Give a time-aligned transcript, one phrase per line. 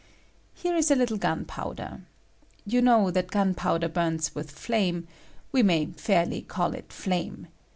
[0.55, 2.01] Here is a little gunpowder.
[2.65, 5.07] You know that gunpowder bums with flame;
[5.51, 7.45] we may fairly call it flame.